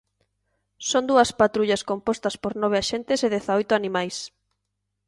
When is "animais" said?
3.75-4.15